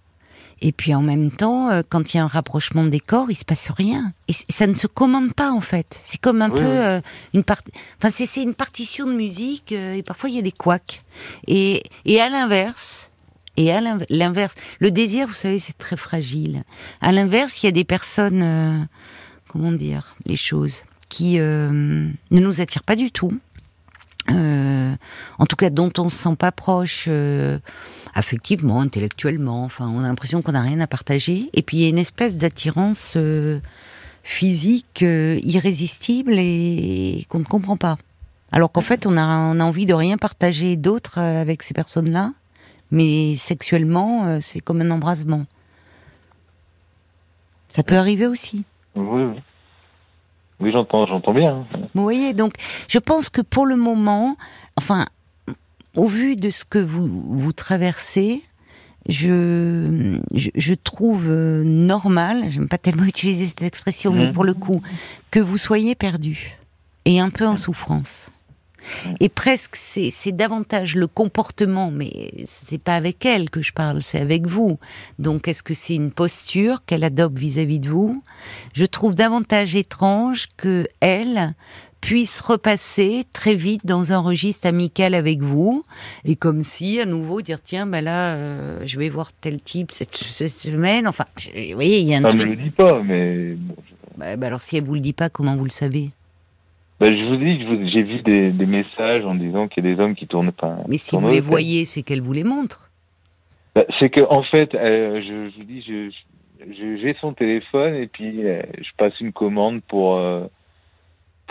[0.62, 3.36] Et puis en même temps, euh, quand il y a un rapprochement des corps, il
[3.36, 4.14] se passe rien.
[4.28, 6.00] Et ça ne se commande pas en fait.
[6.04, 7.02] C'est comme un peu euh,
[7.34, 7.72] une partie.
[7.98, 11.04] Enfin, c'est une partition de musique et parfois il y a des couacs.
[11.48, 13.10] Et, et à l'inverse,
[13.58, 16.64] et à l'inverse, le désir, vous savez, c'est très fragile.
[17.02, 18.88] À l'inverse, il y a des personnes,
[19.48, 23.38] comment dire les choses qui euh, ne nous attire pas du tout.
[24.30, 24.94] Euh,
[25.40, 27.58] en tout cas dont on se sent pas proche euh,
[28.14, 29.64] affectivement, intellectuellement.
[29.64, 31.50] Enfin, on a l'impression qu'on n'a rien à partager.
[31.54, 33.18] Et puis il y a une espèce d'attirance
[34.24, 37.98] physique irrésistible et qu'on ne comprend pas.
[38.52, 42.34] Alors qu'en fait, on a, on a envie de rien partager d'autre avec ces personnes-là,
[42.92, 45.46] mais sexuellement, c'est comme un embrasement.
[47.70, 48.64] Ça peut arriver aussi.
[48.96, 49.40] Oui, oui.
[50.60, 51.66] Oui, j'entends, j'entends bien.
[51.96, 52.54] Vous voyez, donc
[52.88, 54.36] je pense que pour le moment,
[54.76, 55.08] enfin,
[55.96, 58.44] au vu de ce que vous, vous traversez,
[59.10, 64.34] je, je, trouve euh, normal, j'aime pas tellement utiliser cette expression, mais mhm.
[64.34, 64.82] pour le coup,
[65.32, 66.58] que vous soyez perdu
[67.06, 68.32] et un peu en souffrance.
[69.20, 74.20] Et presque, c'est davantage le comportement, mais c'est pas avec elle que je parle, c'est
[74.20, 74.80] avec vous.
[75.20, 78.24] Donc, est-ce que c'est une posture qu'elle adopte vis-à-vis de vous?
[78.74, 81.54] Je trouve davantage étrange que elle
[82.02, 85.86] puisse repasser très vite dans un registre amical avec vous
[86.26, 89.92] et comme si à nouveau dire tiens ben là euh, je vais voir tel type
[89.92, 92.42] cette, semaine enfin vous voyez il y a un Ça truc.
[92.42, 93.56] me le dit pas mais
[94.18, 96.10] bah, bah, alors si elle vous le dit pas comment vous le savez?
[97.00, 100.14] Ben, je vous dis, j'ai vu des, messages en disant qu'il y a des hommes
[100.14, 100.78] qui tournent pas.
[100.88, 102.92] Mais si vous les voyez, c'est qu'elle vous les montre.
[103.74, 105.84] Ben, c'est que en fait, euh, je, je, vous dis,
[106.76, 110.46] j'ai son téléphone et puis euh, je passe une commande pour euh,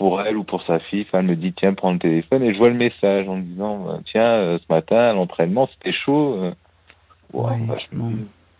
[0.00, 1.04] pour elle ou pour sa fille.
[1.06, 3.42] Enfin, elle me dit tiens, prends le téléphone et je vois le message en me
[3.42, 6.52] disant tiens, ce matin à l'entraînement c'était chaud.
[7.34, 7.52] Ouais,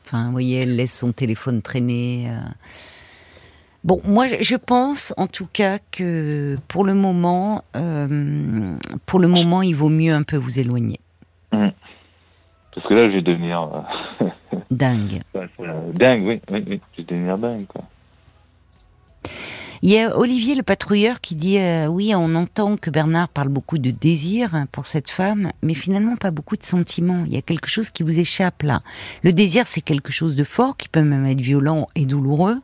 [0.04, 2.28] Enfin, vous voyez, elle laisse son téléphone traîner.
[3.82, 8.76] Bon, moi, je pense en tout cas que pour le moment, euh,
[9.06, 11.00] pour le moment, il vaut mieux un peu vous éloigner.
[11.52, 11.68] Mmh.
[12.74, 13.86] Parce que là, je vais devenir
[14.20, 14.26] euh,
[14.70, 15.22] dingue.
[15.94, 17.82] dingue, oui, oui, oui, je vais devenir dingue, quoi.
[19.82, 23.48] Il y a Olivier le patrouilleur qui dit euh, oui, on entend que Bernard parle
[23.48, 27.24] beaucoup de désir hein, pour cette femme, mais finalement pas beaucoup de sentiments.
[27.26, 28.82] Il y a quelque chose qui vous échappe là.
[29.22, 32.60] Le désir, c'est quelque chose de fort qui peut même être violent et douloureux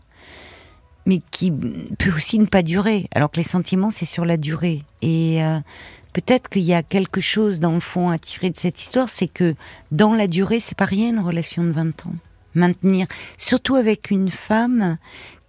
[1.07, 3.09] mais qui peut aussi ne pas durer.
[3.15, 4.83] Alors que les sentiments, c'est sur la durée.
[5.03, 5.61] Et euh,
[6.13, 9.29] peut-être qu'il y a quelque chose dans le fond à tirer de cette histoire, c'est
[9.29, 9.55] que
[9.93, 12.15] dans la durée, c'est pas rien une relation de 20 ans.
[12.55, 14.99] Maintenir, surtout avec une femme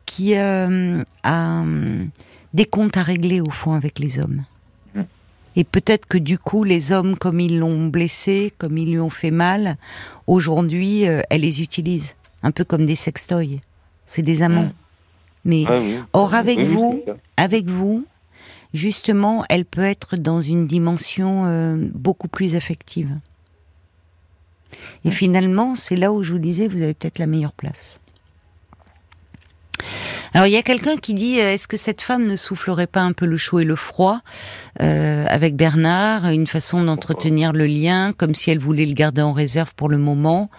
[0.08, 2.06] qui euh, a euh,
[2.56, 4.44] des comptes à régler au fond avec les hommes.
[4.96, 5.02] Mm.
[5.56, 9.12] Et peut-être que du coup, les hommes, comme ils l'ont blessée, comme ils lui ont
[9.12, 9.78] fait mal,
[10.26, 12.16] aujourd'hui, elle les utilise.
[12.42, 13.60] Un peu comme des sextoys.
[14.08, 14.64] C'est des amants.
[14.64, 14.74] Mm.
[15.46, 15.80] Mais ah
[16.14, 17.04] or avec vous,
[17.38, 18.06] avec vous,
[18.74, 23.10] justement, elle peut être dans une dimension euh, beaucoup plus affective.
[25.06, 28.00] Et finalement, c'est là où je vous disais, vous avez peut-être la meilleure place.
[30.34, 33.02] Alors il y a quelqu'un qui dit euh, est-ce que cette femme ne soufflerait pas
[33.02, 34.22] un peu le chaud et le froid
[34.82, 39.34] euh, avec Bernard, une façon d'entretenir le lien, comme si elle voulait le garder en
[39.34, 40.50] réserve pour le moment?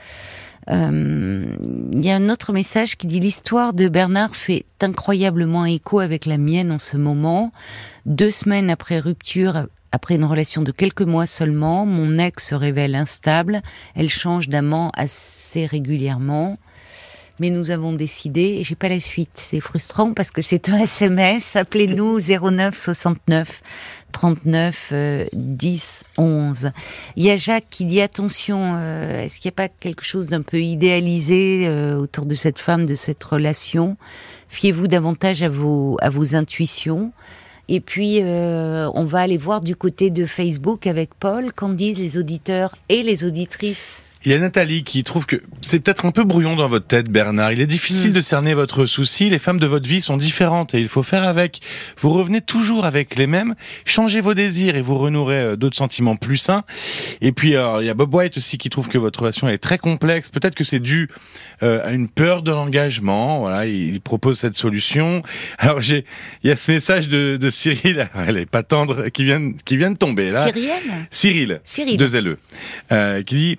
[0.70, 1.46] Euh,
[1.92, 6.26] il y a un autre message qui dit l'histoire de Bernard fait incroyablement écho avec
[6.26, 7.52] la mienne en ce moment.
[8.04, 12.94] Deux semaines après rupture, après une relation de quelques mois seulement, mon ex se révèle
[12.94, 13.62] instable.
[13.94, 16.58] Elle change d'amant assez régulièrement.
[17.40, 19.32] Mais nous avons décidé, et j'ai pas la suite.
[19.34, 21.56] C'est frustrant parce que c'est un SMS.
[21.56, 23.62] Appelez-nous 09 69
[24.12, 24.92] 39
[25.32, 26.70] 10 11.
[27.16, 30.28] Il y a Jacques qui dit attention, euh, est-ce qu'il n'y a pas quelque chose
[30.28, 33.96] d'un peu idéalisé euh, autour de cette femme, de cette relation?
[34.48, 37.12] Fiez-vous davantage à vos, à vos intuitions.
[37.68, 41.98] Et puis, euh, on va aller voir du côté de Facebook avec Paul, qu'en disent
[41.98, 44.00] les auditeurs et les auditrices?
[44.24, 47.10] Il y a Nathalie qui trouve que c'est peut-être un peu brouillon dans votre tête,
[47.10, 47.52] Bernard.
[47.52, 48.14] Il est difficile mm.
[48.14, 49.30] de cerner votre souci.
[49.30, 51.60] Les femmes de votre vie sont différentes et il faut faire avec.
[51.98, 53.54] Vous revenez toujours avec les mêmes.
[53.84, 56.64] Changez vos désirs et vous renouerez euh, d'autres sentiments plus sains.
[57.20, 59.78] Et puis, il y a Bob White aussi qui trouve que votre relation est très
[59.78, 60.28] complexe.
[60.28, 61.08] Peut-être que c'est dû
[61.62, 63.40] euh, à une peur de l'engagement.
[63.40, 65.22] Voilà, il propose cette solution.
[65.58, 66.04] Alors, j'ai,
[66.42, 69.76] il y a ce message de, de Cyril, elle est pas tendre, qui vient, qui
[69.76, 70.46] vient de tomber là.
[70.46, 70.70] Cyril?
[71.10, 71.60] Cyril.
[71.64, 71.96] Cyril.
[71.96, 72.38] Deux LE.
[72.92, 73.58] Euh, qui dit,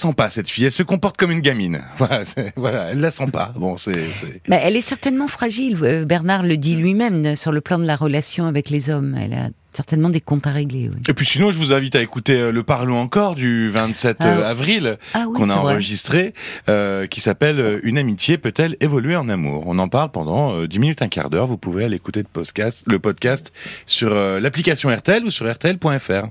[0.00, 0.64] sent pas cette fille.
[0.64, 1.82] Elle se comporte comme une gamine.
[1.98, 2.22] Voilà,
[2.56, 3.52] voilà elle la sent pas.
[3.56, 3.92] Bon, c'est.
[4.48, 5.76] Bah, elle est certainement fragile.
[5.82, 9.14] Euh, Bernard le dit lui-même sur le plan de la relation avec les hommes.
[9.20, 10.90] Elle a certainement des comptes à régler.
[11.08, 14.26] Et puis sinon, je vous invite à écouter euh, le Parlons encore du 27 ah
[14.26, 16.32] euh, avril ah qu'on a enregistré,
[17.10, 19.64] qui s'appelle Une amitié peut-elle évoluer en amour?
[19.66, 21.46] On en parle pendant 10 minutes, un quart d'heure.
[21.46, 23.52] Vous pouvez aller écouter le podcast, le podcast
[23.84, 26.28] sur l'application RTL ou sur RTL.fr.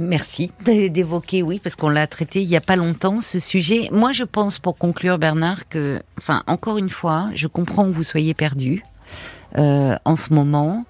[0.00, 3.88] Merci d'évoquer, oui, parce qu'on l'a traité il n'y a pas longtemps, ce sujet.
[3.90, 8.04] Moi, je pense, pour conclure, Bernard, que, enfin, encore une fois, je comprends que vous
[8.04, 8.84] soyez perdu
[9.56, 10.84] euh, en ce moment,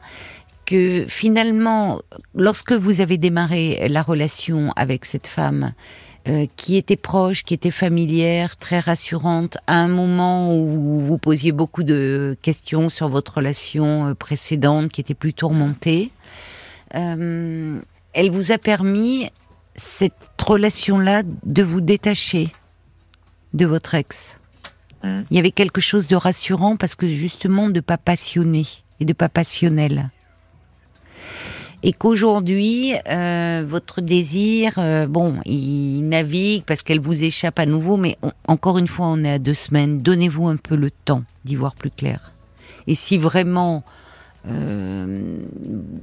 [0.66, 2.00] que finalement,
[2.34, 5.72] lorsque vous avez démarré la relation avec cette femme,
[6.28, 11.52] euh, qui était proche, qui était familière, très rassurante, à un moment où vous posiez
[11.52, 16.10] beaucoup de questions sur votre relation euh, précédente, qui était plus tourmentée,
[16.94, 17.80] euh,
[18.12, 19.30] elle vous a permis,
[19.76, 22.52] cette relation-là, de vous détacher
[23.54, 24.38] de votre ex.
[25.02, 25.20] Mmh.
[25.30, 28.66] Il y avait quelque chose de rassurant parce que justement de pas passionné
[29.00, 30.10] et de pas passionnel.
[31.84, 37.96] Et qu'aujourd'hui, euh, votre désir, euh, bon, il navigue parce qu'elle vous échappe à nouveau,
[37.96, 38.18] mais
[38.48, 40.00] encore une fois, on est à deux semaines.
[40.00, 42.32] Donnez-vous un peu le temps d'y voir plus clair.
[42.88, 43.84] Et si vraiment
[44.46, 45.38] euh,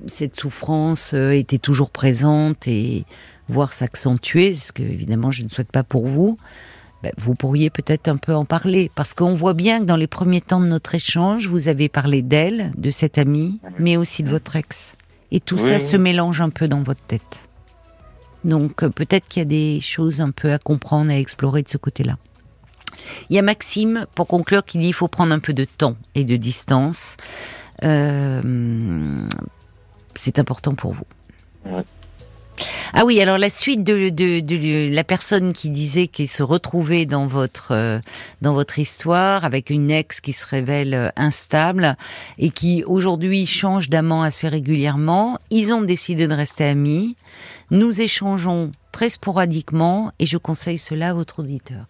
[0.08, 3.06] cette souffrance euh, était toujours présente et
[3.48, 6.38] voire s'accentuer, ce que évidemment je ne souhaite pas pour vous,
[7.02, 8.92] ben, vous pourriez peut-être un peu en parler.
[8.96, 12.22] Parce qu'on voit bien que dans les premiers temps de notre échange, vous avez parlé
[12.22, 14.96] d'elle, de cette amie, mais aussi de votre ex.
[15.32, 17.40] Et tout ça se mélange un peu dans votre tête.
[18.44, 21.70] Donc euh, peut-être qu'il y a des choses un peu à comprendre, à explorer de
[21.70, 22.18] ce côté-là.
[23.30, 25.96] Il y a Maxime, pour conclure, qui dit qu'il faut prendre un peu de temps
[26.14, 27.18] et de distance.
[27.86, 28.42] Euh,
[30.16, 31.06] c'est important pour vous.
[32.94, 37.74] Ah oui, alors la suite de, la personne qui disait qu'il se retrouvait dans votre
[37.74, 38.00] euh,
[38.42, 41.98] dans votre histoire avec une ex qui se révèle euh, instable
[42.38, 47.18] et qui aujourd'hui change d'amant assez régulièrement, ils ont décidé de rester amis.
[47.72, 51.88] Nous échangeons très sporadiquement et je conseille cela à votre auditeur.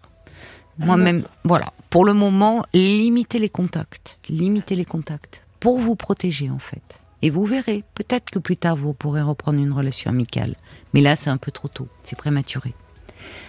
[0.78, 1.72] Moi-même, voilà.
[1.90, 4.18] Pour le moment, limitez les contacts.
[4.28, 7.02] Limitez les contacts pour vous protéger en fait.
[7.22, 10.56] Et vous verrez, peut-être que plus tard vous pourrez reprendre une relation amicale.
[10.94, 12.74] Mais là, c'est un peu trop tôt, c'est prématuré.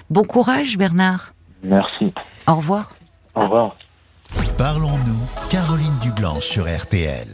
[0.09, 1.35] Bon courage, Bernard.
[1.62, 2.12] Merci.
[2.47, 2.95] Au revoir.
[3.35, 3.77] Au revoir.
[4.57, 7.29] Parlons-nous, Caroline Dublanche sur RTL.